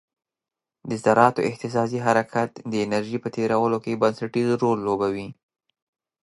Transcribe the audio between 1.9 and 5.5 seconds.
حرکت د انرژي په تیرولو کې بنسټیز رول لوبوي.